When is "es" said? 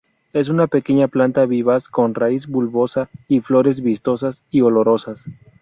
0.33-0.49